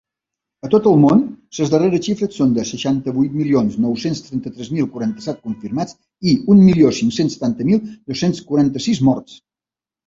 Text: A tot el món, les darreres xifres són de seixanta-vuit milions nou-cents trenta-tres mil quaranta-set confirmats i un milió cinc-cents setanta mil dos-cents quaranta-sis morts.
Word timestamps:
A 0.67 0.69
tot 0.73 0.87
el 0.91 0.95
món, 1.01 1.19
les 1.57 1.73
darreres 1.73 2.07
xifres 2.07 2.39
són 2.41 2.55
de 2.55 2.65
seixanta-vuit 2.69 3.37
milions 3.41 3.77
nou-cents 3.85 4.25
trenta-tres 4.31 4.73
mil 4.79 4.91
quaranta-set 4.97 5.47
confirmats 5.47 6.01
i 6.33 6.35
un 6.57 6.67
milió 6.71 6.93
cinc-cents 7.03 7.39
setanta 7.41 7.71
mil 7.73 7.89
dos-cents 7.95 8.45
quaranta-sis 8.51 9.07
morts. 9.11 9.41